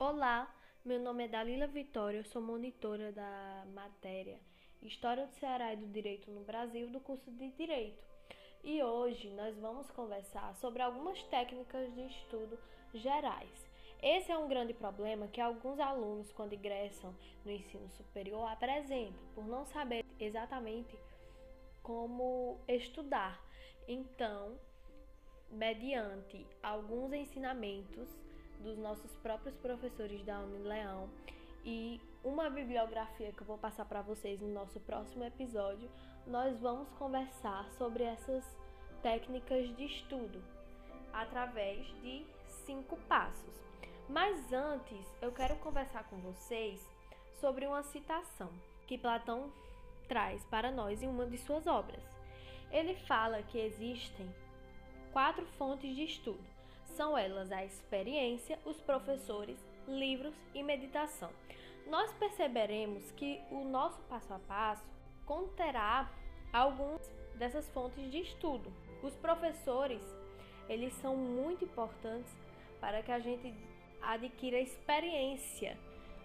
[0.00, 0.48] Olá,
[0.84, 4.38] meu nome é Dalila Vitória, eu sou monitora da matéria
[4.80, 8.06] História do Ceará e do Direito no Brasil do curso de Direito.
[8.62, 12.56] E hoje nós vamos conversar sobre algumas técnicas de estudo
[12.94, 13.68] gerais.
[14.00, 17.12] Esse é um grande problema que alguns alunos, quando ingressam
[17.44, 20.96] no ensino superior, apresentam, por não saber exatamente
[21.82, 23.44] como estudar.
[23.88, 24.56] Então,
[25.50, 28.27] mediante alguns ensinamentos
[28.60, 31.08] dos nossos próprios professores da Unileão
[31.64, 35.88] e uma bibliografia que eu vou passar para vocês no nosso próximo episódio,
[36.26, 38.44] nós vamos conversar sobre essas
[39.02, 40.42] técnicas de estudo
[41.12, 42.24] através de
[42.66, 43.54] cinco passos.
[44.08, 46.80] Mas antes, eu quero conversar com vocês
[47.40, 48.50] sobre uma citação
[48.86, 49.52] que Platão
[50.08, 52.02] traz para nós em uma de suas obras.
[52.70, 54.34] Ele fala que existem
[55.12, 56.57] quatro fontes de estudo.
[56.96, 61.30] São elas a experiência, os professores, livros e meditação.
[61.86, 64.84] Nós perceberemos que o nosso passo a passo
[65.24, 66.10] conterá
[66.52, 67.00] algumas
[67.36, 68.72] dessas fontes de estudo.
[69.02, 70.02] Os professores,
[70.68, 72.34] eles são muito importantes
[72.80, 73.54] para que a gente
[74.02, 75.78] adquira experiência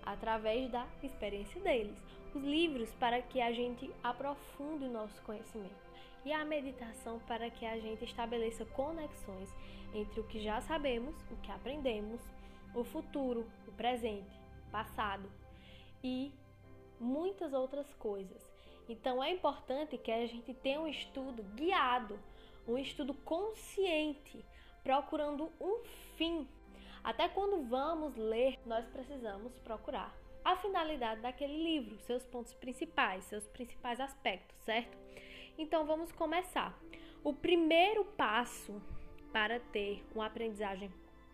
[0.06, 1.98] através da experiência deles.
[2.34, 5.83] Os livros para que a gente aprofunde o nosso conhecimento
[6.26, 9.50] e a meditação para que a gente estabeleça conexões
[9.94, 12.22] entre o que já sabemos, o que aprendemos,
[12.74, 15.30] o futuro, o presente, o passado
[16.04, 16.32] e
[17.00, 18.42] muitas outras coisas.
[18.88, 22.20] Então é importante que a gente tenha um estudo guiado,
[22.68, 24.44] um estudo consciente,
[24.84, 25.84] procurando um
[26.18, 26.48] fim
[27.04, 33.46] até quando vamos ler, nós precisamos procurar a finalidade daquele livro, seus pontos principais, seus
[33.48, 34.98] principais aspectos, certo?
[35.58, 36.78] Então vamos começar.
[37.24, 38.82] O primeiro passo
[39.32, 40.92] para ter uma aprendizagem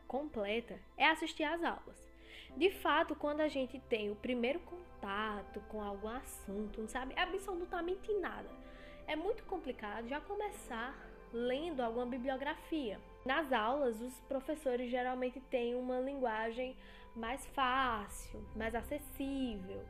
[0.08, 2.10] completa é assistir às aulas.
[2.58, 8.12] De fato, quando a gente tem o primeiro contato com algum assunto, não sabe absolutamente
[8.14, 8.50] nada,
[9.08, 10.96] é muito complicado já começar
[11.32, 13.00] lendo alguma bibliografia.
[13.26, 16.76] Nas aulas, os professores geralmente têm uma linguagem
[17.16, 19.84] mais fácil, mais acessível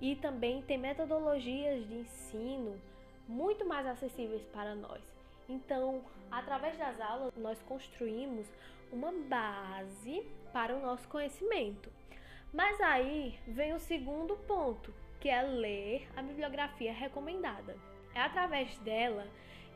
[0.00, 2.80] e também tem metodologias de ensino
[3.28, 5.02] muito mais acessíveis para nós.
[5.48, 8.46] Então, através das aulas, nós construímos
[8.92, 11.90] uma base para o nosso conhecimento.
[12.52, 17.76] Mas aí vem o segundo ponto, que é ler a bibliografia recomendada.
[18.14, 19.26] É através dela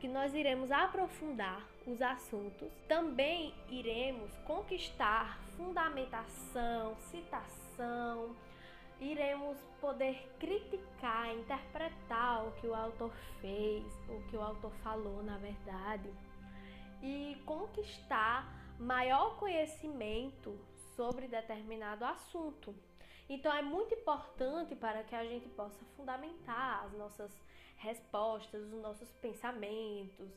[0.01, 2.73] que nós iremos aprofundar os assuntos.
[2.89, 8.35] Também iremos conquistar fundamentação, citação,
[9.01, 15.39] iremos poder criticar, interpretar o que o autor fez, o que o autor falou, na
[15.39, 16.13] verdade,
[17.03, 18.47] e conquistar
[18.79, 20.59] maior conhecimento
[20.95, 22.75] sobre determinado assunto.
[23.29, 27.33] Então é muito importante para que a gente possa fundamentar as nossas
[27.77, 30.29] respostas, os nossos pensamentos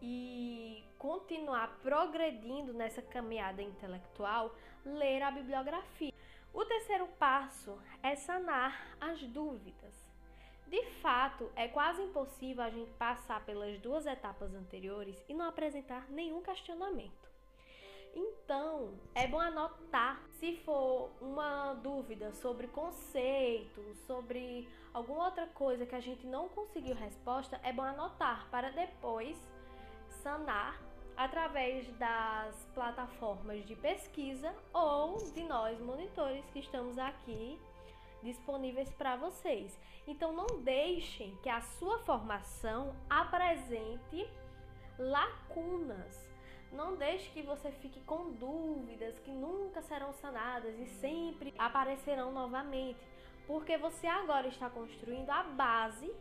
[0.00, 4.54] e continuar progredindo nessa caminhada intelectual,
[4.84, 6.13] ler a bibliografia.
[6.54, 9.92] O terceiro passo é sanar as dúvidas.
[10.68, 16.08] De fato, é quase impossível a gente passar pelas duas etapas anteriores e não apresentar
[16.08, 17.28] nenhum questionamento.
[18.14, 25.96] Então, é bom anotar se for uma dúvida sobre conceito, sobre alguma outra coisa que
[25.96, 29.36] a gente não conseguiu resposta, é bom anotar para depois
[30.22, 30.80] sanar
[31.16, 37.58] através das plataformas de pesquisa ou de nós monitores que estamos aqui
[38.22, 39.78] disponíveis para vocês.
[40.06, 44.28] Então não deixem que a sua formação apresente
[44.98, 46.34] lacunas
[46.74, 52.98] não deixe que você fique com dúvidas que nunca serão sanadas e sempre aparecerão novamente,
[53.46, 56.12] porque você agora está construindo a base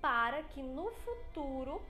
[0.00, 1.82] para que no futuro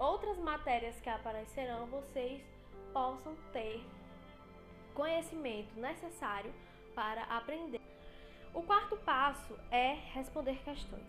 [0.00, 2.42] outras matérias que aparecerão vocês
[2.90, 3.84] possam ter
[4.94, 6.52] conhecimento necessário
[6.94, 7.80] para aprender.
[8.54, 11.06] O quarto passo é responder questões.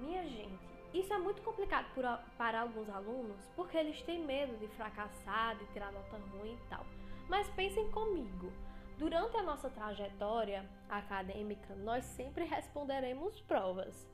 [0.00, 0.64] Minha gente,
[0.94, 2.04] isso é muito complicado por,
[2.38, 6.86] para alguns alunos porque eles têm medo de fracassar, de tirar nota ruim e tal.
[7.28, 8.52] Mas pensem comigo.
[8.96, 14.08] Durante a nossa trajetória acadêmica, nós sempre responderemos provas.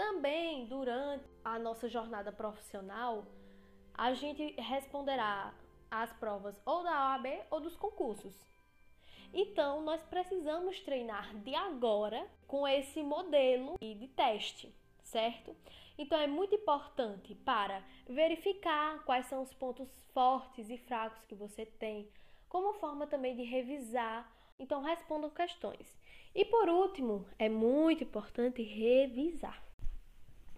[0.00, 3.22] Também durante a nossa jornada profissional,
[3.92, 5.52] a gente responderá
[5.90, 8.34] as provas ou da OAB ou dos concursos.
[9.30, 15.54] Então, nós precisamos treinar de agora com esse modelo de teste certo?
[15.98, 21.66] Então é muito importante para verificar quais são os pontos fortes e fracos que você
[21.66, 22.08] tem,
[22.48, 25.98] como forma também de revisar Então respondam questões.
[26.32, 29.69] E por último, é muito importante revisar.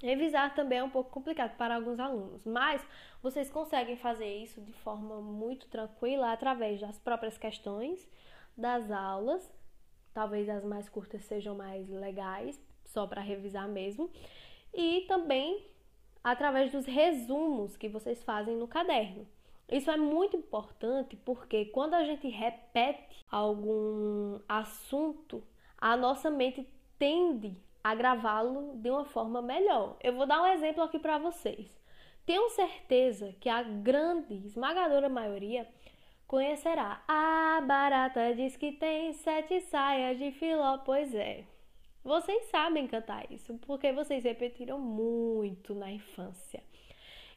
[0.02, 2.84] Revisar também é um pouco complicado para alguns alunos, mas
[3.22, 8.10] vocês conseguem fazer isso de forma muito tranquila através das próprias questões,
[8.56, 9.48] das aulas,
[10.12, 14.10] talvez as mais curtas sejam mais legais, só para revisar mesmo,
[14.74, 15.64] e também
[16.24, 19.24] através dos resumos que vocês fazem no caderno.
[19.70, 25.44] Isso é muito importante porque quando a gente repete algum assunto,
[25.78, 26.68] a nossa mente
[26.98, 29.96] tende a gravá-lo de uma forma melhor.
[30.02, 31.70] Eu vou dar um exemplo aqui para vocês.
[32.24, 35.68] Tenho certeza que a grande, esmagadora maioria
[36.26, 37.02] conhecerá.
[37.08, 41.44] A barata diz que tem sete saias de filó, pois é.
[42.04, 46.62] Vocês sabem cantar isso porque vocês repetiram muito na infância.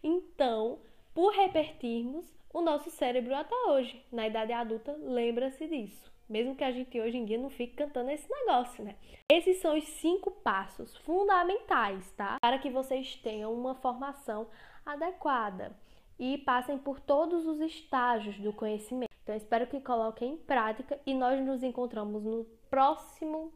[0.03, 0.79] Então,
[1.13, 6.14] por repetirmos, o nosso cérebro até hoje, na idade adulta, lembra-se disso.
[6.27, 8.95] Mesmo que a gente hoje em dia não fique cantando esse negócio, né?
[9.31, 12.37] Esses são os cinco passos fundamentais, tá?
[12.41, 14.47] Para que vocês tenham uma formação
[14.85, 15.77] adequada
[16.17, 19.11] e passem por todos os estágios do conhecimento.
[19.23, 23.53] Então, espero que coloquem em prática e nós nos encontramos no próximo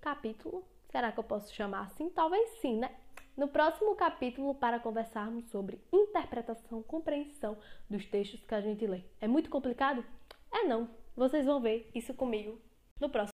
[0.00, 0.64] capítulo.
[0.90, 2.08] Será que eu posso chamar assim?
[2.08, 2.90] Talvez sim, né?
[3.38, 7.56] no próximo capítulo para conversarmos sobre interpretação, compreensão
[7.88, 9.02] dos textos que a gente lê.
[9.20, 10.04] É muito complicado?
[10.50, 10.90] É não.
[11.18, 12.62] Vocês vão ver isso comigo
[13.00, 13.37] no próximo